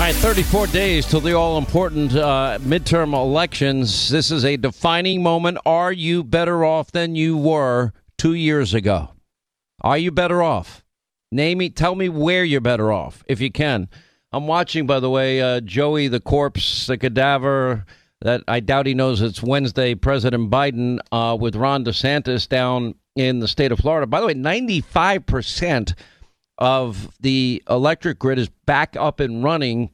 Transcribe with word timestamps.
All 0.00 0.06
right, 0.06 0.14
34 0.14 0.68
days 0.68 1.04
till 1.04 1.20
the 1.20 1.34
all 1.34 1.58
important 1.58 2.16
uh, 2.16 2.58
midterm 2.62 3.12
elections. 3.12 4.08
This 4.08 4.30
is 4.30 4.46
a 4.46 4.56
defining 4.56 5.22
moment. 5.22 5.58
Are 5.66 5.92
you 5.92 6.24
better 6.24 6.64
off 6.64 6.90
than 6.90 7.14
you 7.16 7.36
were 7.36 7.92
two 8.16 8.32
years 8.32 8.72
ago? 8.72 9.10
Are 9.82 9.98
you 9.98 10.10
better 10.10 10.42
off? 10.42 10.86
Name 11.30 11.58
me, 11.58 11.68
tell 11.68 11.94
me 11.96 12.08
where 12.08 12.44
you're 12.44 12.62
better 12.62 12.90
off, 12.90 13.22
if 13.26 13.42
you 13.42 13.52
can. 13.52 13.90
I'm 14.32 14.46
watching, 14.46 14.86
by 14.86 15.00
the 15.00 15.10
way, 15.10 15.42
uh, 15.42 15.60
Joey 15.60 16.08
the 16.08 16.18
corpse, 16.18 16.86
the 16.86 16.96
cadaver. 16.96 17.84
That 18.22 18.42
I 18.48 18.60
doubt 18.60 18.86
he 18.86 18.94
knows 18.94 19.20
it's 19.20 19.42
Wednesday. 19.42 19.94
President 19.94 20.50
Biden 20.50 21.00
uh, 21.12 21.36
with 21.38 21.56
Ron 21.56 21.84
DeSantis 21.84 22.48
down 22.48 22.94
in 23.16 23.40
the 23.40 23.48
state 23.48 23.70
of 23.70 23.78
Florida. 23.80 24.06
By 24.06 24.20
the 24.20 24.28
way, 24.28 24.34
95 24.34 25.26
percent 25.26 25.94
of 26.60 27.10
the 27.20 27.62
electric 27.68 28.18
grid 28.18 28.38
is 28.38 28.50
back 28.66 28.94
up 28.96 29.18
and 29.18 29.42
running 29.42 29.90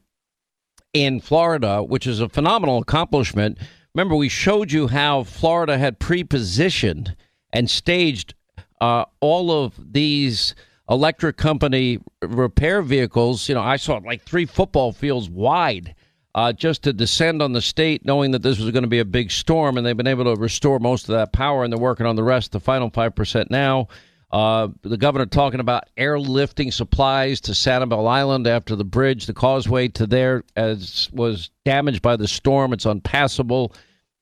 in 0.93 1.19
Florida, 1.21 1.81
which 1.81 2.05
is 2.05 2.19
a 2.19 2.29
phenomenal 2.29 2.79
accomplishment. 2.79 3.57
Remember, 3.95 4.15
we 4.15 4.29
showed 4.29 4.71
you 4.71 4.87
how 4.87 5.23
Florida 5.23 5.77
had 5.77 5.99
pre-positioned 5.99 7.15
and 7.53 7.69
staged 7.69 8.35
uh, 8.81 9.05
all 9.21 9.51
of 9.51 9.73
these 9.93 10.53
electric 10.89 11.37
company 11.37 11.99
repair 12.21 12.81
vehicles. 12.81 13.47
You 13.47 13.55
know, 13.55 13.61
I 13.61 13.77
saw 13.77 13.97
like 13.97 14.23
three 14.23 14.45
football 14.45 14.91
fields 14.91 15.29
wide. 15.29 15.95
Uh, 16.35 16.53
just 16.53 16.83
to 16.83 16.93
descend 16.93 17.41
on 17.41 17.53
the 17.53 17.61
state, 17.61 18.05
knowing 18.05 18.29
that 18.29 18.43
this 18.43 18.59
was 18.59 18.69
going 18.69 18.83
to 18.83 18.87
be 18.87 18.99
a 18.99 19.05
big 19.05 19.31
storm, 19.31 19.75
and 19.75 19.83
they've 19.83 19.97
been 19.97 20.05
able 20.05 20.25
to 20.25 20.39
restore 20.39 20.77
most 20.77 21.09
of 21.09 21.15
that 21.15 21.33
power, 21.33 21.63
and 21.63 21.73
they're 21.73 21.79
working 21.79 22.05
on 22.05 22.15
the 22.15 22.21
rest, 22.21 22.51
the 22.51 22.59
final 22.59 22.91
5% 22.91 23.49
now. 23.49 23.87
Uh, 24.29 24.67
the 24.81 24.97
governor 24.97 25.25
talking 25.25 25.61
about 25.61 25.85
airlifting 25.97 26.73
supplies 26.73 27.39
to 27.39 27.53
Sanibel 27.53 28.07
Island 28.09 28.45
after 28.45 28.75
the 28.75 28.83
bridge, 28.83 29.25
the 29.25 29.33
causeway 29.33 29.87
to 29.89 30.05
there, 30.05 30.43
as 30.55 31.09
was 31.13 31.49
damaged 31.63 32.01
by 32.01 32.17
the 32.17 32.27
storm. 32.27 32.73
It's 32.73 32.85
unpassable. 32.85 33.73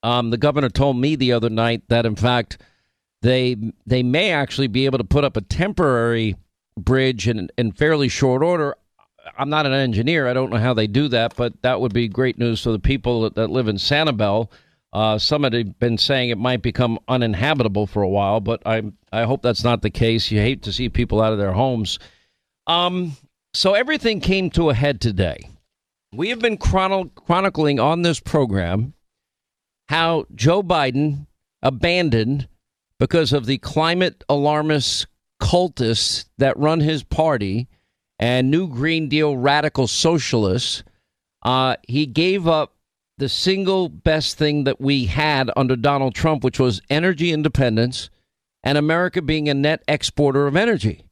Um, 0.04 0.30
the 0.30 0.38
governor 0.38 0.70
told 0.70 0.98
me 0.98 1.16
the 1.16 1.32
other 1.32 1.50
night 1.50 1.82
that, 1.88 2.06
in 2.06 2.16
fact, 2.16 2.62
they 3.24 3.56
they 3.88 4.04
may 4.04 4.32
actually 4.32 4.68
be 4.68 4.86
able 4.86 5.00
to 5.00 5.04
put 5.04 5.24
up 5.24 5.36
a 5.36 5.42
temporary 5.42 6.36
bridge 6.78 7.28
in 7.28 7.50
in 7.58 7.72
fairly 7.72 8.08
short 8.08 8.44
order. 8.44 8.76
I'm 9.40 9.50
not 9.50 9.66
an 9.66 9.74
engineer. 9.74 10.28
I 10.28 10.34
don't 10.34 10.52
know 10.52 10.60
how 10.60 10.76
they 10.76 10.86
do 10.86 11.08
that, 11.08 11.36
but 11.36 11.60
that 11.64 11.82
would 11.82 11.94
be 11.94 12.08
great 12.08 12.38
news 12.38 12.62
for 12.62 12.72
the 12.72 12.78
people 12.78 13.22
that, 13.22 13.34
that 13.34 13.50
live 13.50 13.68
in 13.68 13.78
Sanibel. 13.78 14.52
Uh, 14.96 15.18
some 15.18 15.44
had 15.44 15.78
been 15.78 15.98
saying 15.98 16.30
it 16.30 16.38
might 16.38 16.62
become 16.62 16.98
uninhabitable 17.10 17.86
for 17.86 18.02
a 18.02 18.08
while, 18.08 18.40
but 18.40 18.62
I 18.66 18.82
I 19.12 19.24
hope 19.24 19.42
that's 19.42 19.64
not 19.64 19.82
the 19.82 19.90
case. 19.90 20.32
You 20.32 20.40
hate 20.40 20.64
to 20.64 20.72
see 20.72 20.88
people 20.88 21.22
out 21.22 21.34
of 21.34 21.38
their 21.38 21.52
homes. 21.52 22.00
Um, 22.66 23.18
so 23.54 23.74
everything 23.74 24.22
came 24.22 24.50
to 24.52 24.70
a 24.70 24.74
head 24.74 25.02
today. 25.02 25.50
We 26.14 26.30
have 26.30 26.40
been 26.40 26.56
chron- 26.56 27.10
chronicling 27.10 27.78
on 27.78 28.04
this 28.04 28.22
program 28.22 28.94
how 29.90 30.28
Joe 30.34 30.64
Biden 30.64 31.28
abandoned 31.62 32.48
because 32.98 33.34
of 33.34 33.48
the 33.48 33.58
climate 33.58 34.24
alarmist 34.30 35.08
cultists 35.42 36.24
that 36.38 36.58
run 36.58 36.80
his 36.80 37.04
party 37.04 37.68
and 38.18 38.50
New 38.50 38.70
Green 38.70 39.10
Deal 39.10 39.36
radical 39.36 39.88
socialists. 39.88 40.86
Uh, 41.44 41.76
he 41.86 42.06
gave 42.06 42.48
up 42.48 42.75
the 43.18 43.30
single 43.30 43.90
best 43.90 44.38
thing 44.38 44.66
that 44.66 44.82
we 44.82 45.06
had 45.06 45.50
under 45.56 45.76
Donald 45.76 46.16
Trump, 46.16 46.44
which 46.44 46.60
was 46.60 46.82
energy 46.90 47.32
independence 47.32 48.10
and 48.64 48.78
America 48.78 49.22
being 49.22 49.48
a 49.48 49.54
net 49.54 49.84
exporter 49.88 50.48
of 50.48 50.56
energy. 50.56 51.06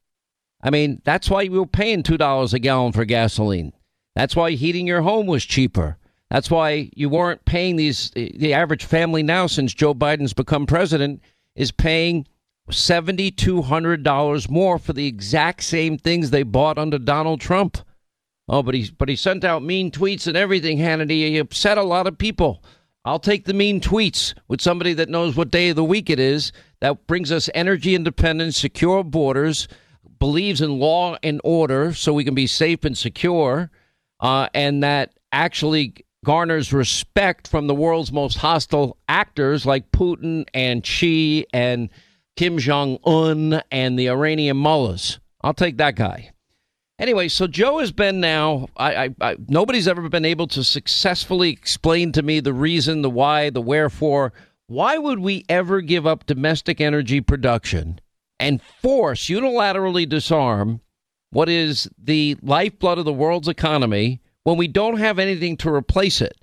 I 0.61 0.69
mean, 0.69 1.01
that's 1.03 1.29
why 1.29 1.43
we 1.43 1.59
were 1.59 1.65
paying 1.65 2.03
$2 2.03 2.53
a 2.53 2.59
gallon 2.59 2.91
for 2.93 3.05
gasoline. 3.05 3.73
That's 4.15 4.35
why 4.35 4.51
heating 4.51 4.87
your 4.87 5.01
home 5.01 5.27
was 5.27 5.45
cheaper. 5.45 5.97
That's 6.29 6.49
why 6.49 6.89
you 6.95 7.09
weren't 7.09 7.45
paying 7.45 7.75
these. 7.75 8.11
The 8.11 8.53
average 8.53 8.85
family 8.85 9.23
now, 9.23 9.47
since 9.47 9.73
Joe 9.73 9.93
Biden's 9.93 10.33
become 10.33 10.65
president, 10.65 11.21
is 11.55 11.71
paying 11.71 12.25
$7,200 12.69 14.49
more 14.49 14.79
for 14.79 14.93
the 14.93 15.05
exact 15.05 15.63
same 15.63 15.97
things 15.97 16.31
they 16.31 16.43
bought 16.43 16.77
under 16.77 16.97
Donald 16.97 17.39
Trump. 17.39 17.77
Oh, 18.47 18.61
but 18.61 18.75
he 18.75 18.89
but 18.97 19.09
he 19.09 19.15
sent 19.15 19.43
out 19.43 19.63
mean 19.63 19.91
tweets 19.91 20.27
and 20.27 20.35
everything, 20.35 20.77
Hannity. 20.77 21.29
He 21.29 21.37
upset 21.37 21.77
a 21.77 21.83
lot 21.83 22.07
of 22.07 22.17
people. 22.17 22.63
I'll 23.05 23.19
take 23.19 23.45
the 23.45 23.53
mean 23.53 23.81
tweets 23.81 24.33
with 24.47 24.61
somebody 24.61 24.93
that 24.93 25.09
knows 25.09 25.35
what 25.35 25.51
day 25.51 25.69
of 25.69 25.75
the 25.75 25.83
week 25.83 26.09
it 26.09 26.19
is. 26.19 26.51
That 26.79 27.05
brings 27.07 27.31
us 27.31 27.49
energy 27.53 27.95
independence, 27.95 28.57
secure 28.57 29.03
borders, 29.03 29.67
believes 30.19 30.61
in 30.61 30.79
law 30.79 31.17
and 31.21 31.41
order, 31.43 31.93
so 31.93 32.13
we 32.13 32.23
can 32.23 32.35
be 32.35 32.47
safe 32.47 32.85
and 32.85 32.97
secure, 32.97 33.71
uh, 34.19 34.47
and 34.53 34.83
that 34.83 35.13
actually 35.31 35.95
garners 36.23 36.71
respect 36.71 37.47
from 37.47 37.67
the 37.67 37.75
world's 37.75 38.11
most 38.11 38.37
hostile 38.37 38.97
actors 39.09 39.65
like 39.65 39.91
Putin 39.91 40.45
and 40.53 40.85
Xi 40.85 41.45
and 41.53 41.89
Kim 42.37 42.57
Jong 42.57 42.97
Un 43.05 43.61
and 43.71 43.99
the 43.99 44.09
Iranian 44.09 44.57
mullahs. 44.57 45.19
I'll 45.41 45.53
take 45.53 45.77
that 45.77 45.95
guy. 45.95 46.32
Anyway, 47.03 47.27
so 47.27 47.47
Joe 47.47 47.79
has 47.79 47.91
been 47.91 48.21
now. 48.21 48.69
I, 48.77 48.95
I, 48.95 49.09
I, 49.19 49.35
nobody's 49.49 49.89
ever 49.89 50.07
been 50.07 50.23
able 50.23 50.47
to 50.47 50.63
successfully 50.63 51.49
explain 51.49 52.13
to 52.13 52.21
me 52.21 52.39
the 52.39 52.53
reason, 52.53 53.01
the 53.01 53.09
why, 53.09 53.49
the 53.49 53.59
wherefore. 53.59 54.31
Why 54.67 54.97
would 54.97 55.19
we 55.19 55.43
ever 55.49 55.81
give 55.81 56.07
up 56.07 56.25
domestic 56.25 56.79
energy 56.79 57.19
production 57.19 57.99
and 58.39 58.61
force 58.61 59.25
unilaterally 59.25 60.07
disarm 60.07 60.79
what 61.29 61.49
is 61.49 61.89
the 62.01 62.37
lifeblood 62.41 62.99
of 62.99 63.03
the 63.03 63.11
world's 63.11 63.49
economy 63.49 64.21
when 64.45 64.55
we 64.55 64.69
don't 64.69 64.95
have 64.95 65.19
anything 65.19 65.57
to 65.57 65.73
replace 65.73 66.21
it, 66.21 66.39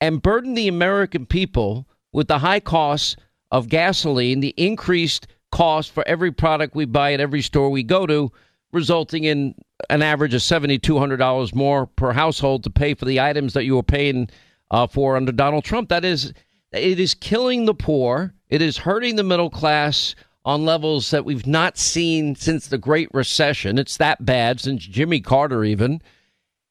and 0.00 0.22
burden 0.22 0.54
the 0.54 0.68
American 0.68 1.26
people 1.26 1.88
with 2.12 2.28
the 2.28 2.38
high 2.38 2.60
costs 2.60 3.16
of 3.50 3.68
gasoline, 3.68 4.38
the 4.38 4.54
increased 4.56 5.26
cost 5.50 5.90
for 5.90 6.06
every 6.06 6.30
product 6.30 6.76
we 6.76 6.84
buy 6.84 7.12
at 7.12 7.20
every 7.20 7.42
store 7.42 7.70
we 7.70 7.82
go 7.82 8.06
to, 8.06 8.30
resulting 8.76 9.24
in 9.24 9.54
an 9.90 10.02
average 10.02 10.34
of 10.34 10.42
$7,200 10.42 11.54
more 11.54 11.86
per 11.86 12.12
household 12.12 12.62
to 12.62 12.70
pay 12.70 12.94
for 12.94 13.06
the 13.06 13.18
items 13.18 13.54
that 13.54 13.64
you 13.64 13.74
were 13.74 13.82
paying 13.82 14.28
uh, 14.70 14.86
for 14.86 15.16
under 15.16 15.32
Donald 15.32 15.64
Trump. 15.64 15.88
That 15.88 16.04
is, 16.04 16.32
it 16.72 17.00
is 17.00 17.14
killing 17.14 17.64
the 17.64 17.74
poor. 17.74 18.34
It 18.48 18.62
is 18.62 18.76
hurting 18.76 19.16
the 19.16 19.24
middle 19.24 19.50
class 19.50 20.14
on 20.44 20.64
levels 20.64 21.10
that 21.10 21.24
we've 21.24 21.46
not 21.46 21.78
seen 21.78 22.36
since 22.36 22.68
the 22.68 22.78
Great 22.78 23.08
Recession. 23.12 23.78
It's 23.78 23.96
that 23.96 24.24
bad 24.24 24.60
since 24.60 24.86
Jimmy 24.86 25.20
Carter, 25.20 25.64
even. 25.64 26.00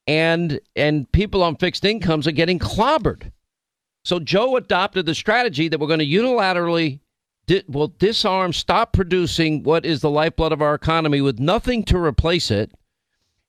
And 0.07 0.59
and 0.75 1.11
people 1.11 1.43
on 1.43 1.55
fixed 1.57 1.83
incomes 1.83 2.27
are 2.27 2.31
getting 2.31 2.59
clobbered. 2.59 3.31
So 4.05 4.19
Joe 4.19 4.55
adopted 4.55 5.07
the 5.07 5.15
strategy 5.15 5.67
that 5.67 5.79
we're 5.79 5.87
going 5.87 5.99
to 5.99 6.05
unilaterally 6.05 6.99
will 7.67 7.93
disarm, 7.99 8.53
stop 8.53 8.93
producing 8.93 9.63
what 9.63 9.85
is 9.85 10.01
the 10.01 10.09
lifeblood 10.09 10.51
of 10.51 10.61
our 10.61 10.75
economy 10.75 11.21
with 11.21 11.39
nothing 11.39 11.83
to 11.85 11.97
replace 11.97 12.51
it. 12.51 12.71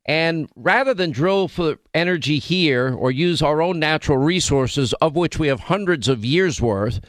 And 0.04 0.48
rather 0.54 0.94
than 0.94 1.10
drill 1.10 1.48
for 1.48 1.78
energy 1.92 2.38
here 2.38 2.94
or 2.94 3.10
use 3.10 3.42
our 3.42 3.60
own 3.60 3.80
natural 3.80 4.18
resources, 4.18 4.92
of 4.94 5.16
which 5.16 5.38
we 5.38 5.48
have 5.48 5.60
hundreds 5.60 6.06
of 6.06 6.24
years 6.24 6.60
worth, 6.60 7.00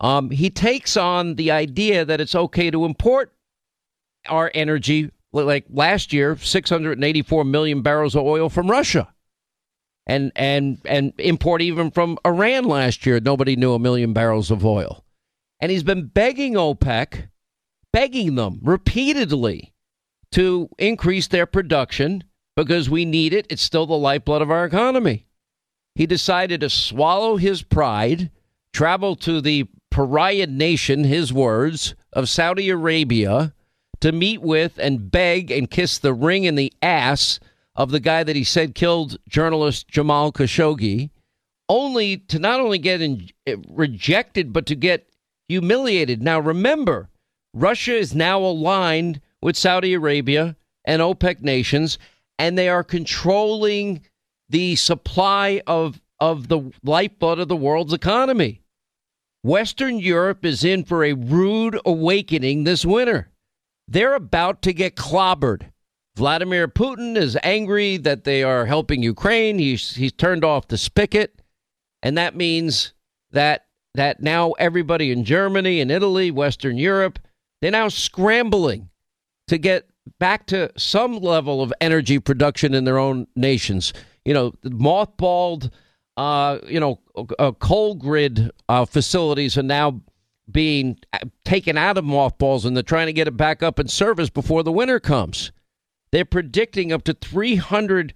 um, 0.00 0.30
he 0.30 0.50
takes 0.50 0.96
on 0.96 1.34
the 1.34 1.50
idea 1.50 2.04
that 2.04 2.20
it's 2.20 2.34
okay 2.34 2.70
to 2.70 2.84
import 2.84 3.32
our 4.28 4.50
energy. 4.54 5.10
Like 5.32 5.64
last 5.68 6.12
year, 6.12 6.36
684 6.36 7.44
million 7.44 7.82
barrels 7.82 8.14
of 8.14 8.22
oil 8.22 8.48
from 8.48 8.70
Russia, 8.70 9.12
and 10.06 10.30
and 10.36 10.78
and 10.84 11.12
import 11.18 11.60
even 11.60 11.90
from 11.90 12.18
Iran 12.24 12.64
last 12.64 13.04
year. 13.04 13.18
Nobody 13.18 13.56
knew 13.56 13.74
a 13.74 13.80
million 13.80 14.12
barrels 14.12 14.52
of 14.52 14.64
oil. 14.64 15.03
And 15.64 15.70
he's 15.70 15.82
been 15.82 16.08
begging 16.08 16.56
OPEC, 16.56 17.28
begging 17.90 18.34
them 18.34 18.60
repeatedly 18.62 19.72
to 20.32 20.68
increase 20.78 21.26
their 21.26 21.46
production 21.46 22.24
because 22.54 22.90
we 22.90 23.06
need 23.06 23.32
it. 23.32 23.46
It's 23.48 23.62
still 23.62 23.86
the 23.86 23.94
lifeblood 23.94 24.42
of 24.42 24.50
our 24.50 24.66
economy. 24.66 25.26
He 25.94 26.04
decided 26.04 26.60
to 26.60 26.68
swallow 26.68 27.38
his 27.38 27.62
pride, 27.62 28.30
travel 28.74 29.16
to 29.16 29.40
the 29.40 29.66
pariah 29.90 30.48
nation, 30.48 31.04
his 31.04 31.32
words, 31.32 31.94
of 32.12 32.28
Saudi 32.28 32.68
Arabia 32.68 33.54
to 34.02 34.12
meet 34.12 34.42
with 34.42 34.78
and 34.78 35.10
beg 35.10 35.50
and 35.50 35.70
kiss 35.70 35.96
the 35.96 36.12
ring 36.12 36.44
in 36.44 36.56
the 36.56 36.74
ass 36.82 37.40
of 37.74 37.90
the 37.90 38.00
guy 38.00 38.22
that 38.22 38.36
he 38.36 38.44
said 38.44 38.74
killed 38.74 39.16
journalist 39.30 39.88
Jamal 39.88 40.30
Khashoggi, 40.30 41.08
only 41.70 42.18
to 42.18 42.38
not 42.38 42.60
only 42.60 42.76
get 42.76 43.00
in, 43.00 43.30
eh, 43.46 43.56
rejected, 43.66 44.52
but 44.52 44.66
to 44.66 44.74
get 44.74 45.08
humiliated. 45.48 46.22
Now, 46.22 46.40
remember, 46.40 47.08
Russia 47.52 47.96
is 47.96 48.14
now 48.14 48.40
aligned 48.40 49.20
with 49.40 49.56
Saudi 49.56 49.94
Arabia 49.94 50.56
and 50.84 51.00
OPEC 51.00 51.40
nations, 51.42 51.98
and 52.38 52.58
they 52.58 52.68
are 52.68 52.84
controlling 52.84 54.02
the 54.48 54.76
supply 54.76 55.62
of, 55.66 56.00
of 56.20 56.48
the 56.48 56.72
lifeblood 56.82 57.38
of 57.38 57.48
the 57.48 57.56
world's 57.56 57.92
economy. 57.92 58.60
Western 59.42 59.98
Europe 59.98 60.44
is 60.44 60.64
in 60.64 60.84
for 60.84 61.04
a 61.04 61.12
rude 61.12 61.78
awakening 61.84 62.64
this 62.64 62.84
winter. 62.84 63.30
They're 63.86 64.14
about 64.14 64.62
to 64.62 64.72
get 64.72 64.96
clobbered. 64.96 65.70
Vladimir 66.16 66.68
Putin 66.68 67.16
is 67.16 67.36
angry 67.42 67.96
that 67.98 68.24
they 68.24 68.42
are 68.42 68.66
helping 68.66 69.02
Ukraine. 69.02 69.58
He's 69.58 69.96
he's 69.96 70.12
turned 70.12 70.44
off 70.44 70.68
the 70.68 70.78
spigot, 70.78 71.42
and 72.02 72.16
that 72.16 72.36
means 72.36 72.94
that 73.32 73.66
that 73.94 74.22
now 74.22 74.52
everybody 74.52 75.12
in 75.12 75.24
Germany 75.24 75.80
and 75.80 75.90
Italy, 75.90 76.30
Western 76.30 76.76
Europe, 76.76 77.18
they're 77.60 77.70
now 77.70 77.88
scrambling 77.88 78.90
to 79.48 79.58
get 79.58 79.88
back 80.18 80.46
to 80.46 80.70
some 80.76 81.18
level 81.18 81.62
of 81.62 81.72
energy 81.80 82.18
production 82.18 82.74
in 82.74 82.84
their 82.84 82.98
own 82.98 83.26
nations. 83.36 83.92
You 84.24 84.34
know, 84.34 84.52
mothballed, 84.64 85.70
uh, 86.16 86.58
you 86.66 86.80
know, 86.80 87.00
uh, 87.38 87.52
coal 87.52 87.94
grid 87.94 88.50
uh, 88.68 88.84
facilities 88.84 89.56
are 89.56 89.62
now 89.62 90.00
being 90.50 90.98
taken 91.44 91.78
out 91.78 91.96
of 91.96 92.04
mothballs 92.04 92.64
and 92.64 92.76
they're 92.76 92.82
trying 92.82 93.06
to 93.06 93.12
get 93.12 93.28
it 93.28 93.36
back 93.36 93.62
up 93.62 93.78
in 93.78 93.88
service 93.88 94.28
before 94.28 94.62
the 94.62 94.72
winter 94.72 95.00
comes. 95.00 95.52
They're 96.10 96.24
predicting 96.24 96.92
up 96.92 97.02
to 97.04 97.14
300% 97.14 98.12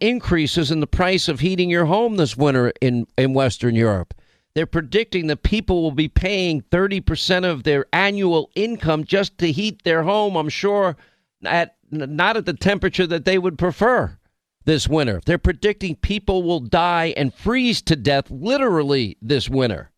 increases 0.00 0.70
in 0.70 0.80
the 0.80 0.86
price 0.86 1.28
of 1.28 1.40
heating 1.40 1.70
your 1.70 1.84
home 1.84 2.16
this 2.16 2.36
winter 2.36 2.72
in, 2.80 3.06
in 3.18 3.34
Western 3.34 3.74
Europe. 3.74 4.14
They're 4.54 4.66
predicting 4.66 5.28
that 5.28 5.42
people 5.42 5.82
will 5.82 5.92
be 5.92 6.08
paying 6.08 6.62
30% 6.62 7.44
of 7.44 7.62
their 7.62 7.86
annual 7.92 8.50
income 8.54 9.04
just 9.04 9.38
to 9.38 9.50
heat 9.50 9.82
their 9.82 10.02
home, 10.02 10.36
I'm 10.36 10.50
sure, 10.50 10.96
at 11.44 11.76
not 11.90 12.36
at 12.36 12.46
the 12.46 12.54
temperature 12.54 13.06
that 13.06 13.24
they 13.24 13.38
would 13.38 13.58
prefer 13.58 14.18
this 14.64 14.88
winter. 14.88 15.20
They're 15.24 15.38
predicting 15.38 15.96
people 15.96 16.42
will 16.42 16.60
die 16.60 17.14
and 17.16 17.34
freeze 17.34 17.82
to 17.82 17.96
death 17.96 18.30
literally 18.30 19.16
this 19.20 19.48
winter. 19.48 19.90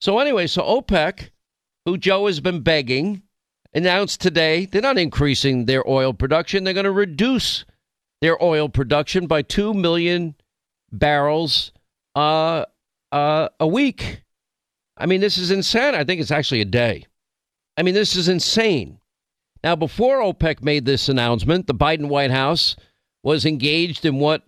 So, 0.00 0.18
anyway, 0.18 0.46
so 0.46 0.62
OPEC, 0.62 1.30
who 1.84 1.96
Joe 1.96 2.26
has 2.26 2.40
been 2.40 2.60
begging, 2.60 3.22
announced 3.72 4.20
today 4.20 4.66
they're 4.66 4.82
not 4.82 4.98
increasing 4.98 5.64
their 5.64 5.88
oil 5.88 6.12
production. 6.12 6.64
They're 6.64 6.74
going 6.74 6.84
to 6.84 6.90
reduce 6.90 7.64
their 8.20 8.42
oil 8.42 8.68
production 8.68 9.26
by 9.26 9.42
2 9.42 9.74
million 9.74 10.34
barrels 10.92 11.72
uh, 12.14 12.64
uh, 13.12 13.48
a 13.60 13.66
week. 13.66 14.22
I 14.96 15.06
mean, 15.06 15.20
this 15.20 15.38
is 15.38 15.50
insane. 15.50 15.94
I 15.94 16.04
think 16.04 16.20
it's 16.20 16.30
actually 16.30 16.60
a 16.60 16.66
day. 16.66 17.06
I 17.76 17.82
mean, 17.82 17.94
this 17.94 18.16
is 18.16 18.28
insane. 18.28 18.98
Now, 19.62 19.76
before 19.76 20.20
OPEC 20.20 20.62
made 20.62 20.84
this 20.84 21.08
announcement, 21.08 21.66
the 21.66 21.74
Biden 21.74 22.08
White 22.08 22.30
House 22.30 22.76
was 23.22 23.44
engaged 23.44 24.04
in 24.04 24.18
what 24.18 24.42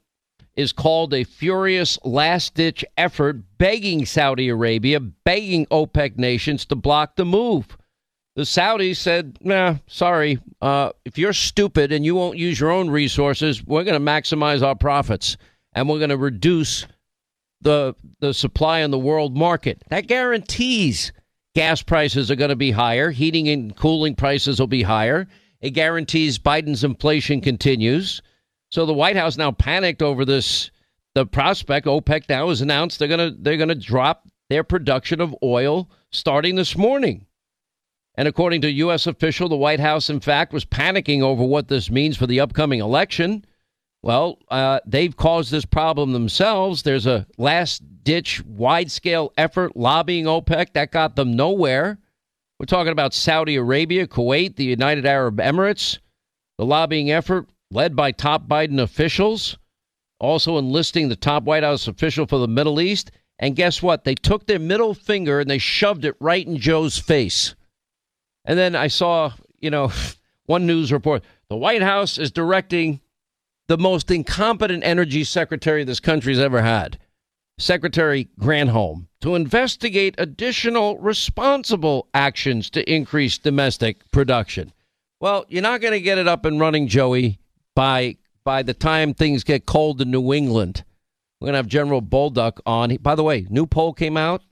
is 0.56 0.72
called 0.72 1.14
a 1.14 1.24
furious 1.24 1.98
last 2.04 2.54
ditch 2.54 2.84
effort, 2.96 3.36
begging 3.58 4.04
Saudi 4.06 4.48
Arabia, 4.48 4.98
begging 4.98 5.66
OPEC 5.66 6.16
nations 6.16 6.64
to 6.66 6.76
block 6.76 7.16
the 7.16 7.24
move. 7.24 7.76
The 8.34 8.42
Saudis 8.42 8.96
said, 8.96 9.38
nah, 9.40 9.76
sorry, 9.86 10.38
uh, 10.60 10.90
if 11.04 11.18
you're 11.18 11.32
stupid 11.32 11.92
and 11.92 12.04
you 12.04 12.14
won't 12.14 12.38
use 12.38 12.58
your 12.58 12.70
own 12.70 12.88
resources, 12.90 13.64
we're 13.66 13.84
going 13.84 14.00
to 14.00 14.10
maximize 14.10 14.62
our 14.62 14.76
profits 14.76 15.36
and 15.74 15.88
we're 15.88 15.98
going 15.98 16.10
to 16.10 16.16
reduce 16.16 16.86
the 17.60 17.94
the 18.20 18.32
supply 18.32 18.80
in 18.80 18.90
the 18.90 18.98
world 18.98 19.36
market. 19.36 19.82
That 19.88 20.06
guarantees 20.06 21.12
gas 21.54 21.82
prices 21.82 22.30
are 22.30 22.36
going 22.36 22.50
to 22.50 22.56
be 22.56 22.70
higher, 22.70 23.10
heating 23.10 23.48
and 23.48 23.74
cooling 23.76 24.14
prices 24.14 24.60
will 24.60 24.66
be 24.66 24.82
higher. 24.82 25.26
It 25.60 25.70
guarantees 25.70 26.38
Biden's 26.38 26.84
inflation 26.84 27.40
continues. 27.40 28.22
So 28.70 28.86
the 28.86 28.94
White 28.94 29.16
House 29.16 29.36
now 29.36 29.50
panicked 29.50 30.02
over 30.02 30.24
this 30.24 30.70
the 31.14 31.26
prospect 31.26 31.86
OPEC 31.86 32.28
now 32.28 32.48
has 32.48 32.60
announced 32.60 32.98
they're 32.98 33.08
going 33.08 33.32
to 33.32 33.36
they're 33.40 33.56
going 33.56 33.68
to 33.68 33.74
drop 33.74 34.28
their 34.48 34.64
production 34.64 35.20
of 35.20 35.34
oil 35.42 35.90
starting 36.10 36.54
this 36.54 36.76
morning. 36.76 37.26
And 38.14 38.26
according 38.26 38.62
to 38.62 38.68
a 38.68 38.72
U.S. 38.72 39.06
official, 39.06 39.48
the 39.48 39.56
White 39.56 39.80
House, 39.80 40.10
in 40.10 40.20
fact, 40.20 40.52
was 40.52 40.64
panicking 40.64 41.22
over 41.22 41.44
what 41.44 41.68
this 41.68 41.90
means 41.90 42.16
for 42.16 42.26
the 42.26 42.40
upcoming 42.40 42.80
election. 42.80 43.44
Well, 44.02 44.38
uh, 44.48 44.80
they've 44.86 45.16
caused 45.16 45.50
this 45.50 45.64
problem 45.64 46.12
themselves. 46.12 46.82
There's 46.82 47.06
a 47.06 47.26
last 47.36 47.82
ditch, 48.04 48.44
wide 48.44 48.90
scale 48.90 49.32
effort 49.36 49.76
lobbying 49.76 50.26
OPEC 50.26 50.72
that 50.74 50.92
got 50.92 51.16
them 51.16 51.34
nowhere. 51.34 51.98
We're 52.58 52.66
talking 52.66 52.92
about 52.92 53.14
Saudi 53.14 53.56
Arabia, 53.56 54.06
Kuwait, 54.06 54.56
the 54.56 54.64
United 54.64 55.06
Arab 55.06 55.38
Emirates. 55.38 55.98
The 56.58 56.66
lobbying 56.66 57.10
effort 57.10 57.48
led 57.70 57.94
by 57.94 58.12
top 58.12 58.48
Biden 58.48 58.80
officials, 58.80 59.58
also 60.18 60.58
enlisting 60.58 61.08
the 61.08 61.16
top 61.16 61.44
White 61.44 61.62
House 61.62 61.86
official 61.86 62.26
for 62.26 62.38
the 62.38 62.48
Middle 62.48 62.80
East. 62.80 63.10
And 63.38 63.54
guess 63.54 63.82
what? 63.82 64.04
They 64.04 64.16
took 64.16 64.46
their 64.46 64.58
middle 64.58 64.94
finger 64.94 65.38
and 65.38 65.48
they 65.48 65.58
shoved 65.58 66.04
it 66.04 66.16
right 66.18 66.44
in 66.44 66.56
Joe's 66.56 66.98
face. 66.98 67.54
And 68.44 68.58
then 68.58 68.74
I 68.74 68.88
saw, 68.88 69.32
you 69.60 69.70
know, 69.70 69.92
one 70.46 70.66
news 70.66 70.92
report 70.92 71.22
the 71.48 71.56
White 71.56 71.82
House 71.82 72.18
is 72.18 72.30
directing 72.30 73.00
the 73.68 73.78
most 73.78 74.10
incompetent 74.10 74.82
energy 74.82 75.22
secretary 75.24 75.84
this 75.84 76.00
country's 76.00 76.38
ever 76.38 76.62
had, 76.62 76.98
Secretary 77.58 78.28
Granholm, 78.40 79.06
to 79.20 79.34
investigate 79.34 80.14
additional 80.18 80.98
responsible 80.98 82.08
actions 82.14 82.70
to 82.70 82.92
increase 82.92 83.38
domestic 83.38 84.10
production. 84.10 84.72
Well, 85.20 85.44
you're 85.48 85.62
not 85.62 85.80
going 85.80 85.92
to 85.92 86.00
get 86.00 86.18
it 86.18 86.28
up 86.28 86.44
and 86.44 86.60
running, 86.60 86.88
Joey, 86.88 87.38
by 87.74 88.16
by 88.44 88.62
the 88.62 88.74
time 88.74 89.12
things 89.12 89.44
get 89.44 89.66
cold 89.66 90.00
in 90.00 90.10
New 90.10 90.32
England. 90.32 90.84
We're 91.40 91.46
going 91.46 91.52
to 91.52 91.58
have 91.58 91.66
General 91.66 92.00
Bolduc 92.00 92.60
on. 92.64 92.96
By 92.96 93.14
the 93.14 93.22
way, 93.22 93.46
new 93.50 93.66
poll 93.66 93.92
came 93.92 94.16
out. 94.16 94.42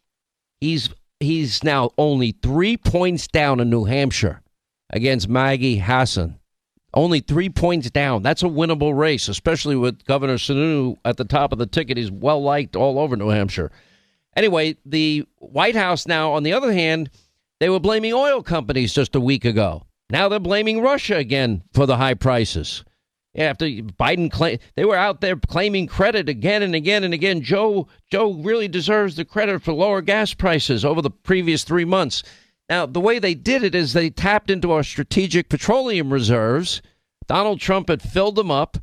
He's 0.61 0.91
he's 1.21 1.65
now 1.65 1.91
only 1.97 2.33
three 2.33 2.77
points 2.77 3.27
down 3.27 3.61
in 3.61 3.71
New 3.71 3.85
Hampshire 3.85 4.43
against 4.91 5.29
Maggie 5.29 5.79
Hassan. 5.79 6.39
Only 6.97 7.21
three 7.21 7.51
points 7.51 7.91
down. 7.91 8.23
That's 8.23 8.43
a 8.43 8.47
winnable 8.47 8.97
race, 8.97 9.29
especially 9.29 9.77
with 9.77 10.07
Governor 10.07 10.39
Sununu 10.39 10.97
at 11.05 11.19
the 11.19 11.27
top 11.27 11.53
of 11.53 11.59
the 11.59 11.67
ticket. 11.67 11.99
He's 11.99 12.11
well 12.11 12.43
liked 12.43 12.75
all 12.75 12.99
over 12.99 13.15
New 13.17 13.29
Hampshire. 13.29 13.71
Anyway, 14.35 14.79
the 14.87 15.27
White 15.37 15.77
House 15.77 16.07
now, 16.07 16.33
on 16.33 16.43
the 16.43 16.55
other 16.55 16.73
hand, 16.73 17.11
they 17.61 17.69
were 17.69 17.81
blaming 17.81 18.15
oil 18.15 18.43
companies 18.43 18.95
just 18.95 19.15
a 19.15 19.21
week 19.21 19.45
ago. 19.45 19.83
Now 20.09 20.31
they're 20.31 20.41
blaming 20.41 20.81
Russia 20.81 21.17
again 21.17 21.63
for 21.75 21.85
the 21.85 21.99
high 21.99 22.15
prices. 22.15 22.83
After 23.35 23.67
Biden 23.67 24.31
claim 24.31 24.59
they 24.75 24.87
were 24.87 24.97
out 24.97 25.21
there 25.21 25.37
claiming 25.37 25.87
credit 25.89 26.31
again 26.31 26.63
and 26.63 26.75
again 26.75 27.05
and 27.05 27.13
again. 27.13 27.43
Joe 27.43 27.89
Joe 28.11 28.33
really 28.33 28.69
deserves 28.69 29.17
the 29.17 29.27
credit 29.27 29.63
for 29.63 29.75
lower 29.75 30.01
gas 30.01 30.33
prices 30.33 30.83
over 30.83 31.03
the 31.03 31.11
previous 31.11 31.63
three 31.63 31.85
months. 31.85 32.23
Now, 32.69 32.87
the 32.87 33.01
way 33.01 33.19
they 33.19 33.35
did 33.35 33.63
it 33.63 33.75
is 33.75 33.93
they 33.93 34.11
tapped 34.11 34.51
into 34.51 34.73
our 34.73 34.83
strategic 34.83 35.49
petroleum 35.49 36.13
reserves. 36.13 36.83
Donald 37.29 37.61
Trump 37.61 37.89
had 37.89 38.03
filled 38.03 38.37
them 38.37 38.51
up 38.51 38.79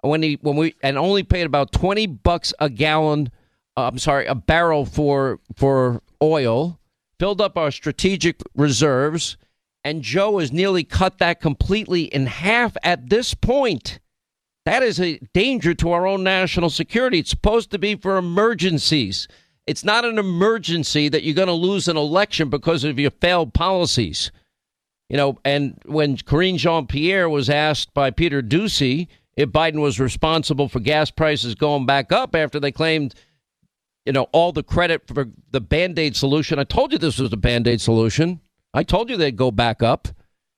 when 0.00 0.22
he 0.22 0.38
when 0.42 0.56
we 0.56 0.74
and 0.82 0.96
only 0.96 1.22
paid 1.22 1.46
about 1.46 1.72
20 1.72 2.06
bucks 2.06 2.54
a 2.60 2.70
gallon, 2.70 3.30
uh, 3.76 3.88
I'm 3.88 3.98
sorry, 3.98 4.26
a 4.26 4.34
barrel 4.34 4.84
for 4.84 5.40
for 5.56 6.02
oil. 6.22 6.78
Filled 7.18 7.40
up 7.40 7.56
our 7.56 7.70
strategic 7.70 8.42
reserves 8.54 9.36
and 9.86 10.02
Joe 10.02 10.38
has 10.38 10.50
nearly 10.52 10.82
cut 10.82 11.18
that 11.18 11.40
completely 11.40 12.06
in 12.06 12.26
half 12.26 12.76
at 12.82 13.08
this 13.08 13.34
point. 13.34 14.00
That 14.64 14.82
is 14.82 14.98
a 14.98 15.20
danger 15.32 15.74
to 15.74 15.92
our 15.92 16.08
own 16.08 16.24
national 16.24 16.70
security. 16.70 17.20
It's 17.20 17.30
supposed 17.30 17.70
to 17.70 17.78
be 17.78 17.94
for 17.94 18.16
emergencies. 18.16 19.28
It's 19.66 19.84
not 19.84 20.04
an 20.04 20.18
emergency 20.18 21.08
that 21.08 21.24
you're 21.24 21.34
going 21.34 21.48
to 21.48 21.52
lose 21.52 21.88
an 21.88 21.96
election 21.96 22.50
because 22.50 22.84
of 22.84 22.98
your 22.98 23.10
failed 23.10 23.52
policies. 23.52 24.30
You 25.08 25.16
know, 25.16 25.38
and 25.44 25.80
when 25.86 26.16
Karine 26.16 26.56
Jean 26.56 26.86
Pierre 26.86 27.28
was 27.28 27.50
asked 27.50 27.94
by 27.94 28.10
Peter 28.10 28.42
Doocy 28.42 29.08
if 29.36 29.50
Biden 29.50 29.80
was 29.80 30.00
responsible 30.00 30.68
for 30.68 30.80
gas 30.80 31.10
prices 31.10 31.54
going 31.54 31.86
back 31.86 32.10
up 32.10 32.34
after 32.34 32.58
they 32.58 32.72
claimed 32.72 33.14
you 34.06 34.12
know, 34.12 34.28
all 34.32 34.52
the 34.52 34.62
credit 34.62 35.02
for 35.06 35.28
the 35.50 35.60
band 35.60 35.98
aid 35.98 36.16
solution. 36.16 36.58
I 36.58 36.64
told 36.64 36.92
you 36.92 36.98
this 36.98 37.18
was 37.18 37.32
a 37.32 37.36
band 37.36 37.66
aid 37.66 37.80
solution. 37.80 38.40
I 38.72 38.84
told 38.84 39.10
you 39.10 39.16
they'd 39.16 39.36
go 39.36 39.50
back 39.50 39.82
up. 39.82 40.08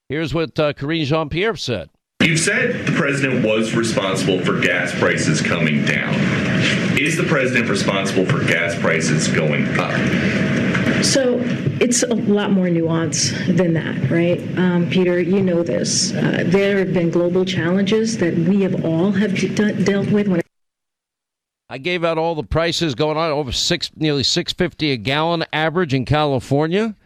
Here's 0.09 0.35
what 0.35 0.59
uh, 0.59 0.75
Karine 0.75 1.07
Jean 1.07 1.29
Pierre 1.31 1.57
said. 1.57 1.89
You've 2.23 2.41
said 2.41 2.87
the 2.87 2.93
president 2.93 3.47
was 3.47 3.75
responsible 3.75 4.45
for 4.45 4.61
gas 4.61 4.97
prices 4.99 5.41
coming 5.41 5.85
down. 5.85 6.15
Is 6.99 7.17
the 7.17 7.23
president 7.23 7.71
responsible 7.71 8.27
for 8.27 8.45
gas 8.45 8.77
prices 8.81 9.29
going 9.29 9.69
up? 9.79 9.93
So 11.05 11.39
it's 11.81 12.03
a 12.03 12.13
lot 12.13 12.51
more 12.51 12.69
nuance 12.69 13.31
than 13.47 13.73
that, 13.75 14.11
right? 14.11 14.41
Um, 14.59 14.91
Peter, 14.91 15.21
you 15.21 15.41
know 15.41 15.63
this. 15.63 16.13
Uh, 16.13 16.43
there 16.47 16.81
have 16.81 16.93
been 16.93 17.11
global 17.11 17.45
challenges 17.45 18.19
that 18.19 18.35
we 18.35 18.63
have 18.63 18.85
all 18.85 19.13
have 19.13 19.33
de- 19.37 19.85
dealt 19.85 20.11
with. 20.11 20.27
When 20.27 20.41
I 21.69 21.79
gave 21.79 22.03
out 22.03 22.19
all 22.19 22.35
the 22.35 22.43
prices 22.43 22.97
going 22.97 23.17
on 23.17 23.31
over 23.31 23.53
six, 23.53 23.93
nearly 23.95 24.25
six 24.25 24.53
fifty 24.53 24.91
a 24.91 24.97
gallon 24.97 25.45
average 25.53 25.95
in 25.95 26.05
California. 26.05 26.97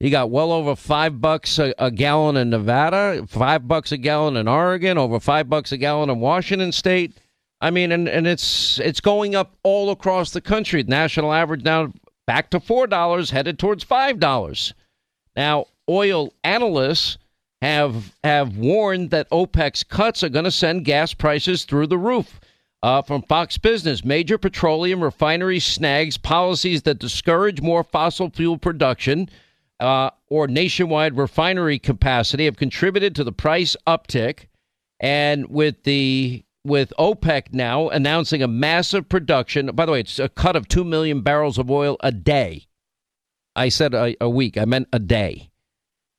You 0.00 0.08
got 0.10 0.30
well 0.30 0.50
over 0.50 0.74
five 0.74 1.20
bucks 1.20 1.58
a, 1.58 1.74
a, 1.78 1.90
gallon 1.90 2.38
in 2.38 2.48
Nevada, 2.48 3.26
five 3.28 3.68
bucks 3.68 3.92
a 3.92 3.98
gallon 3.98 4.38
in 4.38 4.48
Oregon, 4.48 4.96
over 4.96 5.20
five 5.20 5.50
bucks 5.50 5.72
a 5.72 5.76
gallon 5.76 6.08
in 6.08 6.20
Washington 6.20 6.72
State. 6.72 7.18
I 7.62 7.70
mean, 7.70 7.92
and, 7.92 8.08
and 8.08 8.26
it's 8.26 8.80
it's 8.80 9.00
going 9.00 9.36
up 9.36 9.56
all 9.62 9.90
across 9.90 10.32
the 10.32 10.40
country. 10.40 10.82
National 10.82 11.32
average 11.32 11.62
now 11.62 11.92
back 12.26 12.50
to 12.50 12.60
four 12.60 12.88
dollars, 12.88 13.30
headed 13.30 13.58
towards 13.58 13.84
five 13.84 14.18
dollars. 14.18 14.74
Now, 15.36 15.66
oil 15.88 16.34
analysts 16.42 17.18
have 17.62 18.16
have 18.24 18.56
warned 18.56 19.10
that 19.10 19.30
OPEC's 19.30 19.84
cuts 19.84 20.24
are 20.24 20.28
going 20.28 20.44
to 20.44 20.50
send 20.50 20.84
gas 20.84 21.14
prices 21.14 21.64
through 21.64 21.86
the 21.86 21.98
roof. 21.98 22.40
Uh, 22.82 23.00
from 23.00 23.22
Fox 23.22 23.56
Business, 23.58 24.04
major 24.04 24.38
petroleum 24.38 25.04
refinery 25.04 25.60
snags 25.60 26.18
policies 26.18 26.82
that 26.82 26.98
discourage 26.98 27.60
more 27.62 27.84
fossil 27.84 28.28
fuel 28.28 28.58
production 28.58 29.30
uh, 29.78 30.10
or 30.28 30.48
nationwide 30.48 31.16
refinery 31.16 31.78
capacity 31.78 32.46
have 32.46 32.56
contributed 32.56 33.14
to 33.14 33.22
the 33.22 33.30
price 33.30 33.76
uptick. 33.86 34.48
And 34.98 35.48
with 35.48 35.84
the 35.84 36.44
with 36.64 36.92
OPEC 36.98 37.52
now 37.52 37.88
announcing 37.88 38.42
a 38.42 38.48
massive 38.48 39.08
production. 39.08 39.66
By 39.74 39.86
the 39.86 39.92
way, 39.92 40.00
it's 40.00 40.18
a 40.18 40.28
cut 40.28 40.56
of 40.56 40.68
2 40.68 40.84
million 40.84 41.20
barrels 41.22 41.58
of 41.58 41.70
oil 41.70 41.96
a 42.00 42.12
day. 42.12 42.66
I 43.56 43.68
said 43.68 43.94
a, 43.94 44.16
a, 44.22 44.30
week, 44.30 44.56
I 44.56 44.64
meant 44.64 44.88
a 44.92 44.98
day. 44.98 45.50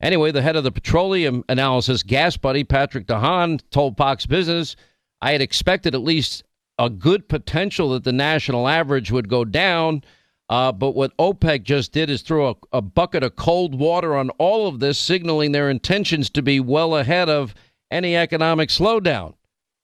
Anyway, 0.01 0.31
the 0.31 0.41
head 0.41 0.55
of 0.55 0.63
the 0.63 0.71
petroleum 0.71 1.43
analysis 1.47 2.03
GasBuddy, 2.03 2.67
Patrick 2.67 3.07
De 3.07 3.17
Haan, 3.17 3.59
told 3.71 3.97
Fox 3.97 4.25
Business, 4.25 4.75
I 5.21 5.31
had 5.31 5.41
expected 5.41 5.95
at 5.95 6.01
least 6.01 6.43
a 6.77 6.89
good 6.89 7.29
potential 7.29 7.91
that 7.91 8.03
the 8.03 8.11
national 8.11 8.67
average 8.67 9.11
would 9.11 9.29
go 9.29 9.45
down. 9.45 10.03
Uh, 10.49 10.73
but 10.73 10.91
what 10.91 11.15
OPEC 11.17 11.63
just 11.63 11.93
did 11.93 12.09
is 12.09 12.21
throw 12.21 12.49
a, 12.49 12.77
a 12.77 12.81
bucket 12.81 13.23
of 13.23 13.37
cold 13.37 13.73
water 13.73 14.13
on 14.15 14.29
all 14.31 14.67
of 14.67 14.79
this, 14.79 14.99
signaling 14.99 15.53
their 15.53 15.69
intentions 15.69 16.29
to 16.31 16.41
be 16.41 16.59
well 16.59 16.97
ahead 16.97 17.29
of 17.29 17.55
any 17.89 18.15
economic 18.15 18.69
slowdown 18.69 19.35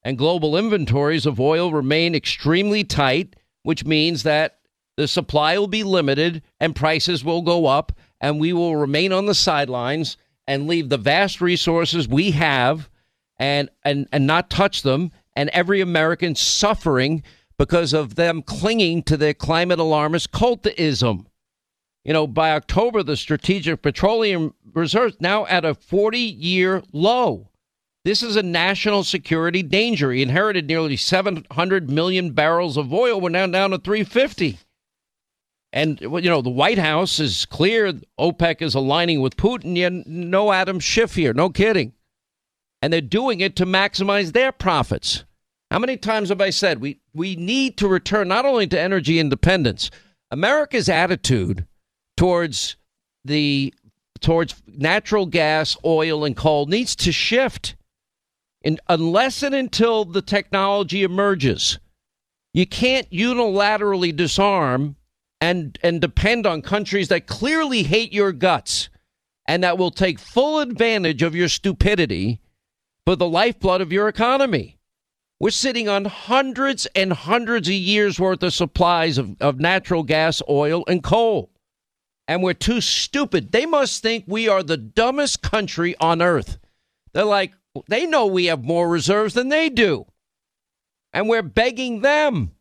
and 0.03 0.17
global 0.17 0.57
inventories 0.57 1.25
of 1.25 1.39
oil 1.39 1.71
remain 1.71 2.15
extremely 2.15 2.83
tight, 2.83 3.35
which 3.63 3.85
means 3.85 4.23
that 4.23 4.59
the 4.97 5.07
supply 5.07 5.57
will 5.57 5.67
be 5.67 5.83
limited 5.83 6.41
and 6.59 6.75
prices 6.75 7.23
will 7.23 7.41
go 7.41 7.65
up, 7.65 7.91
and 8.19 8.39
we 8.39 8.53
will 8.53 8.75
remain 8.75 9.11
on 9.11 9.25
the 9.25 9.35
sidelines 9.35 10.17
and 10.47 10.67
leave 10.67 10.89
the 10.89 10.97
vast 10.97 11.41
resources 11.41 12.07
we 12.07 12.31
have 12.31 12.89
and 13.37 13.69
and 13.83 14.07
and 14.11 14.27
not 14.27 14.49
touch 14.49 14.81
them 14.81 15.11
and 15.35 15.49
every 15.49 15.79
American 15.79 16.35
suffering 16.35 17.23
because 17.57 17.93
of 17.93 18.15
them 18.15 18.41
clinging 18.41 19.03
to 19.03 19.15
their 19.15 19.33
climate 19.33 19.79
alarmist 19.79 20.31
cultism. 20.31 21.25
You 22.03 22.13
know, 22.13 22.25
by 22.25 22.51
October, 22.51 23.03
the 23.03 23.17
Strategic 23.17 23.81
Petroleum 23.81 24.53
Reserve 24.73 25.19
now 25.19 25.45
at 25.45 25.65
a 25.65 25.75
40 25.75 26.17
year 26.19 26.83
low. 26.91 27.49
This 28.05 28.23
is 28.23 28.35
a 28.35 28.43
national 28.43 29.03
security 29.03 29.61
danger. 29.61 30.11
He 30.11 30.21
inherited 30.21 30.67
nearly 30.67 30.95
700 30.95 31.89
million 31.89 32.31
barrels 32.31 32.77
of 32.77 32.93
oil. 32.93 33.19
We're 33.19 33.29
now 33.29 33.47
down 33.47 33.71
to 33.71 33.77
350. 33.77 34.59
And, 35.71 35.99
you 36.01 36.21
know, 36.21 36.41
the 36.41 36.49
White 36.49 36.79
House 36.79 37.19
is 37.19 37.45
clear 37.45 37.93
OPEC 38.19 38.61
is 38.61 38.73
aligning 38.73 39.21
with 39.21 39.37
Putin. 39.37 39.75
Yet 39.75 40.07
no 40.07 40.51
Adam 40.51 40.79
Schiff 40.79 41.15
here. 41.15 41.33
No 41.33 41.49
kidding. 41.49 41.93
And 42.81 42.91
they're 42.93 43.01
doing 43.01 43.41
it 43.41 43.55
to 43.57 43.65
maximize 43.65 44.31
their 44.31 44.51
profits. 44.51 45.25
How 45.69 45.77
many 45.77 45.97
times 45.97 46.29
have 46.29 46.41
I 46.41 46.49
said 46.49 46.81
we, 46.81 46.99
we 47.13 47.35
need 47.35 47.77
to 47.77 47.87
return 47.87 48.29
not 48.29 48.45
only 48.45 48.65
to 48.67 48.79
energy 48.79 49.19
independence, 49.19 49.91
America's 50.31 50.89
attitude 50.89 51.67
towards 52.17 52.77
the 53.23 53.73
towards 54.19 54.61
natural 54.67 55.25
gas, 55.25 55.77
oil, 55.85 56.25
and 56.25 56.35
coal 56.35 56.65
needs 56.65 56.95
to 56.97 57.11
shift. 57.11 57.75
And 58.63 58.79
unless 58.87 59.41
and 59.43 59.55
until 59.55 60.05
the 60.05 60.21
technology 60.21 61.03
emerges, 61.03 61.79
you 62.53 62.65
can't 62.65 63.09
unilaterally 63.09 64.15
disarm 64.15 64.95
and 65.41 65.77
and 65.81 66.01
depend 66.01 66.45
on 66.45 66.61
countries 66.61 67.07
that 67.07 67.27
clearly 67.27 67.83
hate 67.83 68.11
your 68.11 68.31
guts 68.31 68.89
and 69.47 69.63
that 69.63 69.77
will 69.77 69.91
take 69.91 70.19
full 70.19 70.59
advantage 70.59 71.23
of 71.23 71.35
your 71.35 71.47
stupidity 71.47 72.41
for 73.05 73.15
the 73.15 73.27
lifeblood 73.27 73.81
of 73.81 73.91
your 73.91 74.07
economy. 74.07 74.77
We're 75.39 75.51
sitting 75.51 75.87
on 75.87 76.05
hundreds 76.05 76.85
and 76.87 77.13
hundreds 77.13 77.69
of 77.69 77.73
years 77.73 78.19
worth 78.19 78.43
of 78.43 78.53
supplies 78.53 79.17
of, 79.17 79.37
of 79.41 79.59
natural 79.59 80.03
gas, 80.03 80.41
oil, 80.49 80.83
and 80.87 81.01
coal. 81.01 81.49
And 82.27 82.43
we're 82.43 82.53
too 82.53 82.81
stupid. 82.81 83.51
They 83.51 83.65
must 83.65 84.03
think 84.03 84.25
we 84.27 84.49
are 84.49 84.61
the 84.61 84.77
dumbest 84.77 85.41
country 85.41 85.95
on 85.99 86.21
earth. 86.21 86.59
They're 87.13 87.23
like, 87.23 87.53
they 87.87 88.05
know 88.05 88.25
we 88.25 88.45
have 88.45 88.63
more 88.63 88.89
reserves 88.89 89.33
than 89.33 89.49
they 89.49 89.69
do. 89.69 90.05
And 91.13 91.27
we're 91.27 91.41
begging 91.41 92.01
them. 92.01 92.51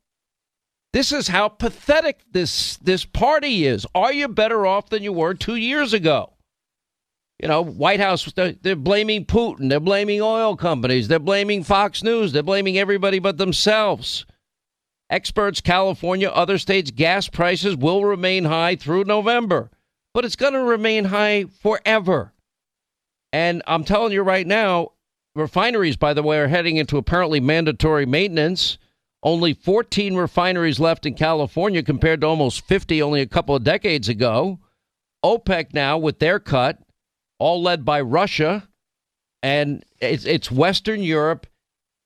This 0.92 1.12
is 1.12 1.28
how 1.28 1.48
pathetic 1.48 2.20
this 2.32 2.78
this 2.78 3.04
party 3.04 3.66
is. 3.66 3.86
Are 3.94 4.12
you 4.12 4.26
better 4.28 4.66
off 4.66 4.88
than 4.88 5.02
you 5.02 5.12
were 5.12 5.34
2 5.34 5.56
years 5.56 5.92
ago? 5.92 6.32
You 7.40 7.46
know, 7.46 7.62
White 7.62 8.00
House 8.00 8.32
they're 8.34 8.74
blaming 8.74 9.24
Putin, 9.24 9.68
they're 9.68 9.80
blaming 9.80 10.20
oil 10.20 10.56
companies, 10.56 11.06
they're 11.06 11.18
blaming 11.18 11.62
Fox 11.62 12.02
News, 12.02 12.32
they're 12.32 12.42
blaming 12.42 12.78
everybody 12.78 13.18
but 13.18 13.36
themselves. 13.36 14.26
Experts, 15.10 15.60
California, 15.60 16.28
other 16.28 16.58
states, 16.58 16.90
gas 16.90 17.28
prices 17.28 17.76
will 17.76 18.04
remain 18.04 18.44
high 18.44 18.76
through 18.76 19.04
November, 19.04 19.70
but 20.12 20.24
it's 20.24 20.36
going 20.36 20.54
to 20.54 20.58
remain 20.58 21.04
high 21.04 21.44
forever. 21.44 22.32
And 23.32 23.62
I'm 23.66 23.84
telling 23.84 24.12
you 24.12 24.22
right 24.22 24.46
now, 24.46 24.92
refineries, 25.38 25.96
by 25.96 26.14
the 26.14 26.22
way, 26.22 26.38
are 26.38 26.48
heading 26.48 26.76
into 26.76 26.98
apparently 26.98 27.40
mandatory 27.40 28.06
maintenance. 28.06 28.78
Only 29.22 29.54
14 29.54 30.14
refineries 30.14 30.78
left 30.78 31.04
in 31.04 31.14
California 31.14 31.82
compared 31.82 32.20
to 32.20 32.26
almost 32.26 32.66
50 32.66 33.02
only 33.02 33.20
a 33.20 33.26
couple 33.26 33.54
of 33.54 33.64
decades 33.64 34.08
ago. 34.08 34.60
OPEC 35.24 35.74
now, 35.74 35.98
with 35.98 36.20
their 36.20 36.38
cut, 36.38 36.78
all 37.38 37.62
led 37.62 37.84
by 37.84 38.00
Russia, 38.00 38.68
and 39.42 39.84
it's, 40.00 40.50
Western 40.50 41.02
Europe 41.02 41.46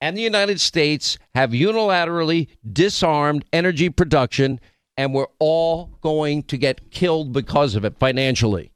and 0.01 0.17
the 0.17 0.23
United 0.23 0.61
States 0.61 1.19
have 1.35 1.51
unilaterally 1.51 2.49
disarmed 2.71 3.45
energy 3.53 3.89
production, 3.89 4.59
and 4.97 5.15
we're 5.15 5.27
all 5.39 5.99
going 6.01 6.43
to 6.45 6.57
get 6.57 6.91
killed 6.91 7.33
because 7.33 7.75
of 7.75 7.85
it 7.85 7.99
financially. 7.99 8.72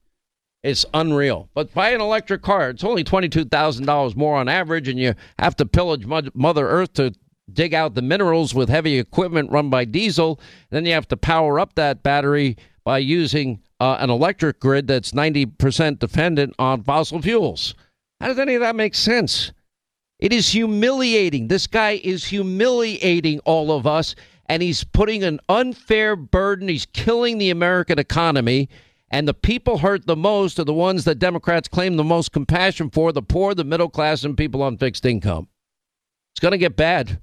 It's 0.67 0.85
unreal. 0.93 1.49
But 1.55 1.73
buy 1.73 1.91
an 1.91 2.01
electric 2.01 2.43
car. 2.43 2.71
It's 2.71 2.83
only 2.83 3.05
$22,000 3.05 4.17
more 4.17 4.37
on 4.37 4.49
average, 4.49 4.89
and 4.89 4.99
you 4.99 5.15
have 5.39 5.55
to 5.57 5.65
pillage 5.65 6.07
Mother 6.07 6.69
Earth 6.69 6.93
to 6.95 7.15
dig 7.53 7.73
out 7.73 7.95
the 7.95 8.03
minerals 8.03 8.53
with 8.53 8.69
heavy 8.69 8.99
equipment 8.99 9.53
run 9.53 9.71
by 9.71 9.85
diesel. 9.85 10.41
Then 10.71 10.85
you 10.85 10.93
have 10.93 11.07
to 11.09 11.17
power 11.17 11.61
up 11.61 11.77
that 11.77 12.03
battery 12.03 12.57
by 12.83 12.99
using 12.99 13.63
uh, 13.79 13.99
an 14.01 14.11
electric 14.11 14.59
grid 14.59 14.89
that's 14.89 15.13
90% 15.13 16.01
dependent 16.01 16.53
on 16.59 16.83
fossil 16.83 17.23
fuels. 17.23 17.77
How 18.21 18.27
does 18.27 18.39
any 18.41 18.57
of 18.57 18.61
that 18.63 18.75
make 18.75 18.97
sense? 18.97 19.53
It 20.19 20.33
is 20.33 20.49
humiliating. 20.49 21.47
This 21.47 21.69
guy 21.69 22.01
is 22.03 22.25
humiliating 22.25 23.39
all 23.45 23.71
of 23.71 23.87
us, 23.87 24.17
and 24.47 24.65
he's 24.65 24.83
putting 24.83 25.23
an 25.23 25.39
unfair 25.49 26.17
burden. 26.17 26.67
He's 26.67 26.87
killing 26.87 27.39
the 27.39 27.51
American 27.51 28.01
economy. 28.01 28.69
And 29.11 29.29
the 29.29 29.35
people 29.35 29.79
hurt 29.79 30.07
the 30.07 30.17
most 30.17 30.59
are 30.59 30.65
the 30.65 30.75
ones 30.75 31.05
that 31.05 31.19
Democrats 31.19 31.69
claim 31.69 31.97
the 31.97 32.05
most 32.05 32.33
compassion 32.33 32.91
for 32.91 33.13
the 33.13 33.23
poor, 33.23 33.55
the 33.55 33.65
middle 33.65 33.89
class, 33.89 34.25
and 34.25 34.37
people 34.37 34.63
on 34.63 34.79
fixed 34.79 35.07
income. 35.07 35.49
It's 36.33 36.41
going 36.41 36.53
to 36.53 36.59
get 36.59 36.77
bad. 36.77 37.13